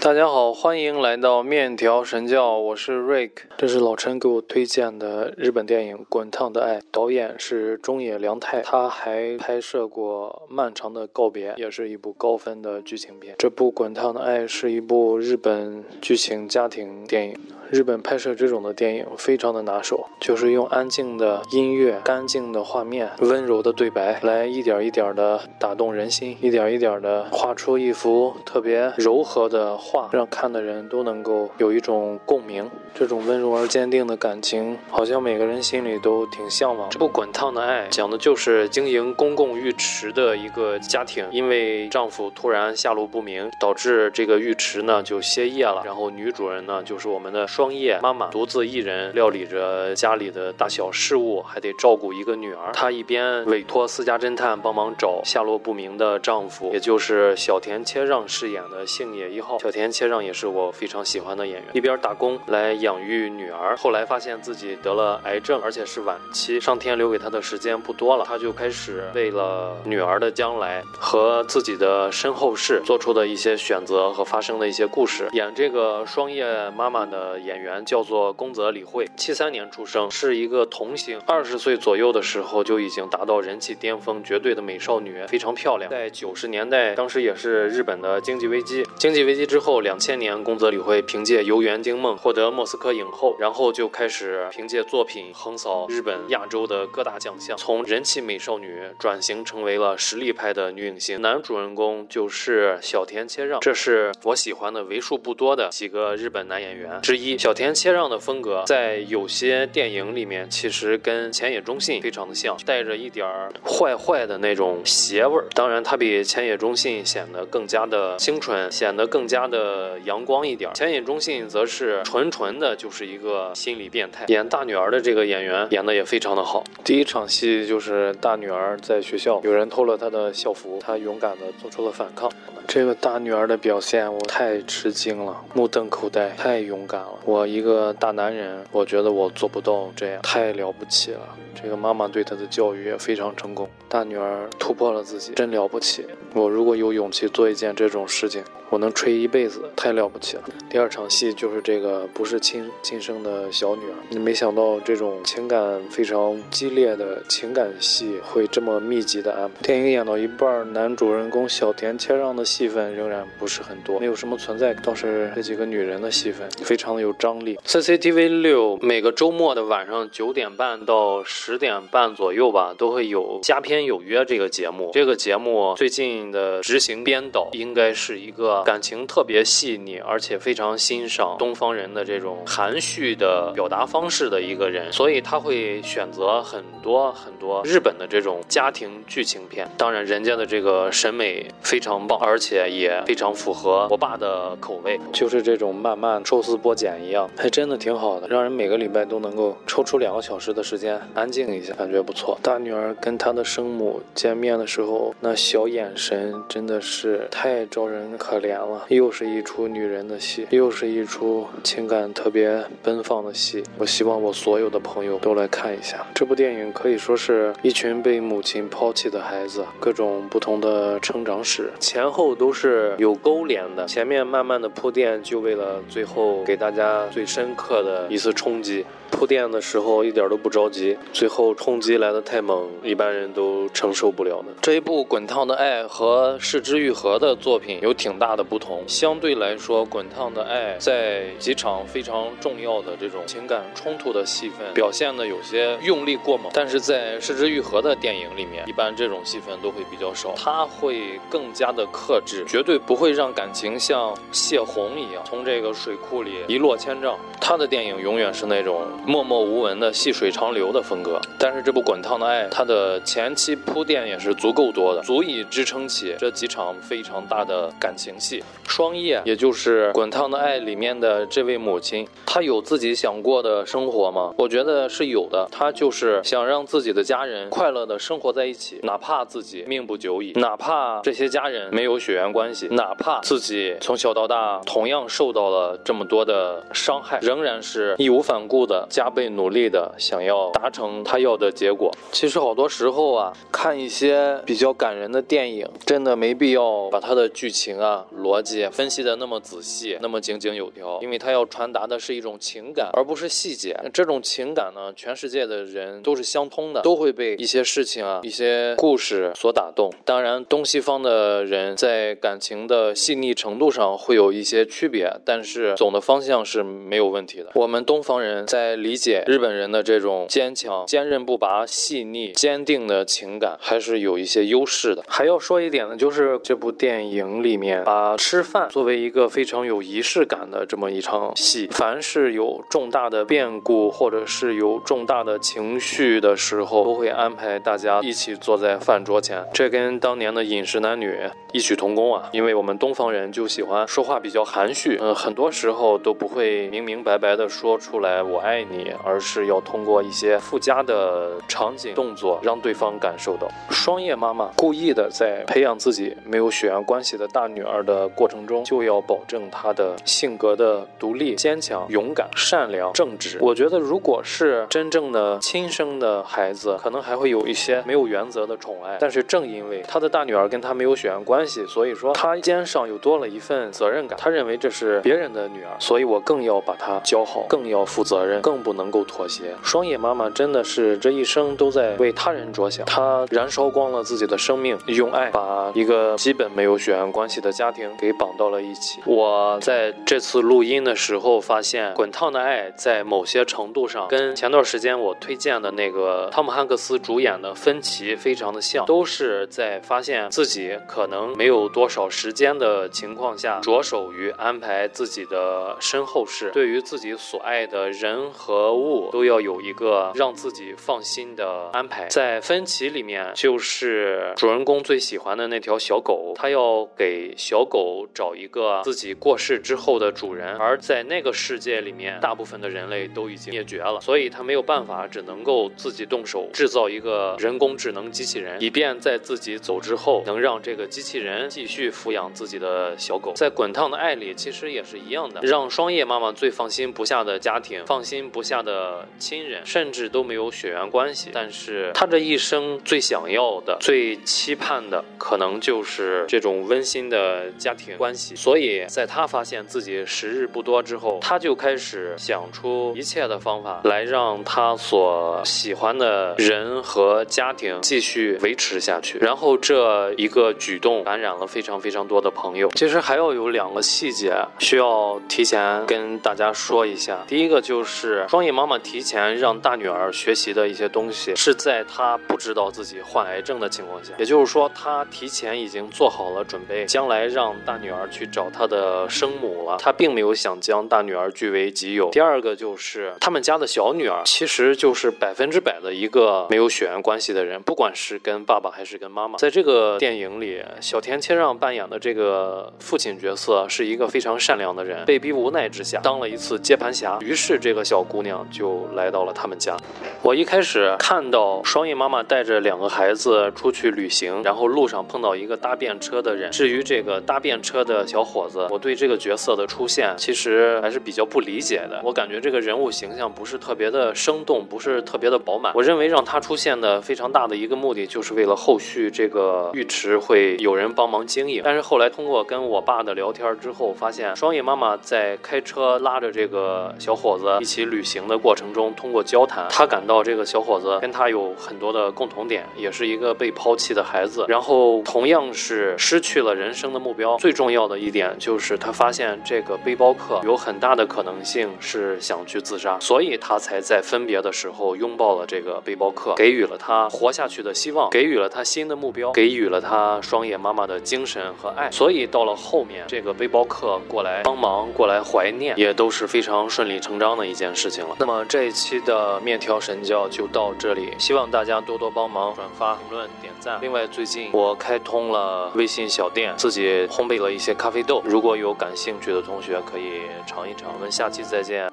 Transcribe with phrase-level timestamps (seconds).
[0.00, 13.34] 大家好，欢迎来到面条神教，我是 Rick，这是老陈给我推荐的日本电影《滚烫的爱》，导演是中野良太，他还拍摄过《漫长的告别》，也是一部高分的剧情片。
[13.38, 17.36] 这部《滚烫的爱》是一部日本剧情家庭电影。
[17.70, 32.70] 日本拍摄这种的电影非常的拿手，就是用安静的音乐、干净的画面、温柔的对白，来一点一点的打动人心，一点一点的画出一幅特别柔和的话，让看的人都能够有一种共鸣。
[32.94, 36.88] 这种温柔而坚定的感情，好像每个人心里都挺向往。
[36.90, 45.82] 这部《滚烫的爱》讲的就是经营公共浴池的一个家庭，因为丈夫突然下落不明，导致这个浴池呢就歇业了。
[45.84, 47.46] 然后女主人呢就是我们的。
[47.46, 52.72] 双叶妈妈独自一人料理着家里的大小事务，还得照顾一个女儿。
[52.72, 59.56] 她一边委托私家侦探帮忙找下落不明的丈夫，也就是小田切让饰演的幸野一号。
[59.60, 61.66] 小田田切让也是我非常喜欢的演员。
[61.72, 75.28] 一边打工来养育女儿，后来发现自己得了癌症，而且是晚期，上天留给他的时间不多了，他就开始为了女儿的将来和自己的身后事做出的一些选择和发生的一些故事。
[75.32, 76.44] 演这个双叶
[76.76, 77.38] 妈妈的。
[77.38, 81.20] 演员叫做宫泽理惠，七三年出生，是一个童星。
[81.26, 85.90] 二十岁左右的时候就已经达到人气巅峰，绝对的美少女，非常漂亮。
[85.90, 88.84] 在九十年代，当时也是日本的经济危机。
[88.96, 101.20] 经济危机之后，后两千年，宫泽理惠凭借《游园惊梦》获得莫斯科影后，然后就开始凭借作品横扫日本、亚洲的各大奖项，从人气美少女转型成为了实力派的女影星。
[101.20, 107.36] 男主人公就是小田切让，这是我喜欢的为数不多的几个日本男演员之一。
[107.36, 115.44] 小田切让的风格在有些电影里面其实跟浅野忠信非常的像，带着一点儿坏坏的那种邪味儿。
[115.52, 120.70] 当然，他比浅野忠信显得更加的清纯，显得更加的呃阳光一点。
[120.70, 124.24] 儿，浅野忠信则是纯纯的，就是一个心理变态。
[124.28, 126.62] 演大女儿的这个演员演的也非常的好。
[126.84, 132.30] 第一场戏就是大女儿在学校有人偷了她的校服，她勇敢的做出了反抗。
[132.68, 137.14] 这个大女儿的表现我太吃惊了，目瞪口呆，太勇敢了。
[137.24, 141.20] 我一个大男人，我觉得我做不到这样，太了不起了。
[141.60, 146.06] 这个妈妈对她的教育也非常成功，大女儿突破了自己，真了不起。
[146.34, 148.44] 我如果有勇气做一件这种事情。
[148.70, 150.42] 我能吹一辈子，太了不起了。
[150.68, 159.62] 第二场戏就是这个不是亲亲生的小女儿，你没想到这种情感非常激烈的情感戏会这么密集的安排。
[159.62, 167.56] 电影演到一半，男主人公小田切让的戏戏份仍然不是很多，没有什么存在，倒是这几个女人的戏份非常的有张力。
[167.64, 174.90] CCTV 六每个周末的晚上九点半到十点半左右吧，都会有《佳片有约》这个节目。
[174.92, 178.64] 这个节目最近的执行编导应该是一个。
[178.64, 189.68] 感情特别细腻，而且非常欣赏东方人的这种含蓄的表达方式的一个人，所以他会选择很多很多日本的这种家庭剧情片。
[189.78, 202.38] 当然，人家的这个审美非常棒，而且且也非常符合我爸的口味，就是这种慢慢抽丝剥茧一样，还真的挺好的，让人每个礼拜都能够抽出两个小时的时间安静一下，感觉不错。
[202.42, 208.48] 大女儿跟她的生母见面的时候，那小眼神真的是太招人可怜。
[208.58, 213.62] 了，又是一出女人的戏，又是一出情感特别奔放的戏。
[213.76, 223.84] 我希望我所有的朋友都来看一下这部电影，可以说是一群被母亲抛弃的孩子，各种不同的成长史，前后都是有勾连的。
[223.84, 228.86] 前面慢慢的铺垫，就为了最后给大家最深刻的一次冲击。
[229.10, 234.48] 铺垫的时候一点都不着急，最后冲击来的太猛，一般人都承受不了的。
[234.62, 238.84] 这一部《滚烫的爱》和《失之愈合》的作品有挺大的不同。
[238.86, 257.18] 相对来说，《滚烫的爱》在几场非常重要的这种情感冲突的戏份表现的有些用力过猛，但是在《失之愈合》的电影里面，一般这种戏份都会比较少，他会更加的克制，绝对不会让感情像泄洪一样从这个水库里一落千丈。
[257.40, 258.86] 他的电影永远是那种。
[259.06, 268.42] 默默无闻的细水长流的风格，但是这部《滚烫的爱》，它的前期铺垫也是足够多的，足以支撑起这几场非常大的感情戏。
[268.66, 274.34] 双叶，也就是《滚烫的爱》里面的这位母亲，她有自己想过的生活吗？
[274.36, 288.86] 我觉得是有的，她就是想让自己的家人快乐的生活在一起，哪怕自己命不久矣，哪怕这些家人没有血缘关系，哪怕自己从小到大同样受到了这么多的伤害，仍然是义无反顾的。
[288.88, 291.90] 加倍努力的想要达成他要的结果。
[292.12, 303.78] 其实好多时候啊，看一些比较感人的电影，真的没必要把它的剧情啊、逻辑分析的那么仔细、那么井井有条，因为它要传达的是一种情感，而不是细节。
[303.92, 309.90] 这种情感呢，全世界的人都是相通的，都会被一些事情啊、一些故事所打动。
[310.04, 317.50] 当然，东西方的人在感情的细腻程度上会有一些区别，但是总的方向是没有问题的。
[317.54, 325.04] 我们东方人在理解日本人的这种坚强、坚韧不拔、细腻、坚定的情感，还是有一些优势的。
[325.06, 331.68] 还要说一点呢，就是这部电影里面把吃饭作为一个非常有仪式感的这么一场戏。
[331.70, 339.44] 凡是有重大的变故，或者是有重大的情绪的时候，都会安排大家一起坐在饭桌前。
[339.52, 341.14] 这跟当年的饮食男女
[341.52, 353.48] 异曲同工啊，因为我们东方人就喜欢说话比较含蓄，嗯，很多时候都不会明明白白的说出来“我爱你”，你而是要通过一些附加的场景动作让对方感受到。
[353.70, 363.38] 双叶妈妈故意的在培养自己没有血缘关系的大女儿的过程中，就要保证她的性格的独立、坚强、勇敢、善良、正直。
[363.40, 368.96] 我觉得，如果是真正的亲生的孩子，可能还会有一些没有原则的宠爱。
[369.00, 374.18] 但是正因为他的大女儿跟他没有血缘关系，所以说他肩上又多了一份责任感。
[374.18, 379.54] 他认为这是别人的女儿，所以我更要把她教好，更要负责任，更不能够妥协。
[379.62, 389.00] 双叶妈妈真的是这一生都在为他人着想，她燃烧光了自己的生命，用爱把一个基本没有血缘关系的家庭给绑到了一起。
[389.06, 412.06] 我在这次录音的时候发现，《滚烫的爱》在某些程度上跟前段时间我推荐的那个汤姆汉克斯主演的《分歧》非常的像，都是在发现自己可能没有多少时间的情况下，着手于安排自己的身后事，对于自己所爱的人和和物都要有一个让自己放心的安排。
[412.06, 433.34] 在《分歧》里面，就是主人公最喜欢的那条小狗，他要给小狗找一个自己过世之后的主人，而在那个世界里面，大部分的人类都已经灭绝了，所以他没有办法，只能够自己动手制造一个人工智能机器人，以便在自己走之后，能让这个机器人继续抚养自己的小狗。
[433.34, 448.34] 在《滚烫的爱》里，其实也是一样的，让双叶妈妈最放心不下的家庭，放心不下的亲人，甚至都没有血缘关系，但是他这一生最想要的、最期盼的，可能就是这种温馨的家庭关系。
[448.34, 459.18] 所以，在他发现自己时日不多之后，他就开始想出一切的方法来让他所喜欢的人和家庭继续维持下去。
[459.18, 462.68] 然后，这一个举动感染了非常非常多的朋友。
[462.74, 467.24] 其实还要有两个细节需要提前跟大家说一下。
[467.28, 479.76] 第一个就是双叶妈妈提前让大女儿学习的一些东西，是在她不知道自己患癌症的情况下，也就是说，她提前已经做好了准备，将来让大女儿去找她的生母了。
[479.78, 482.10] 她并没有想将大女儿据为己有。
[482.10, 489.38] 第二个就是他们家的小女儿，其实就是百分之百的一个没有血缘关系的人，不管是跟爸爸还是跟妈妈。
[489.38, 499.76] 在这个电影里，小田切让扮演的这个父亲角色是一个非常善良的人，被逼无奈之下当了一次接盘侠，于是这个小姑娘就来到了他们家。
[500.22, 506.50] 我一开始看到双叶妈妈带着两个孩子出去旅行，然后路上碰到一个搭便车的人。
[506.50, 512.00] 至于这个搭便车的小伙子，我对这个角色的出现其实还是比较不理解的。
[512.02, 515.72] 我感觉这个人物形象不是特别的生动，不是特别的饱满。
[515.74, 521.62] 我认为让他出现的非常大的一个目的，就是为了后续这个浴池会有人帮忙经营。
[521.64, 537.36] 但是后来通过跟我爸的聊天之后，发现双叶妈妈在开车拉着这个小伙子一起旅旅行的过程中，通过交谈，他感到这个小伙子跟他有很多的共同点，也是一个被抛弃的孩子，然后同样是失去了人生的目标。
[537.38, 551.90] 最重要的一点就是他发现这个背包客有很大的可能性是想去自杀，所以他才在分别的时候拥抱了这个背包客，给予了他活下去的希望，给予了他新的目标，给予了他双眼妈妈的精神和爱。
[551.90, 558.14] 所以到了后面，这个背包客过来帮忙，过来怀念，也都是非常顺理成章的一件事事情了。
[558.18, 563.78] 那么这一期的面条神教就到这里，希望大家多多帮忙转发、评论、点赞。
[563.80, 570.92] 另外，最近我开通了微信小店，自己烘焙了一些咖啡豆，如果有感兴趣的同学可以尝一尝。
[570.92, 571.90] 我们下期再见。